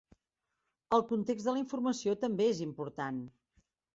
[0.97, 3.23] El context de la informació també és important.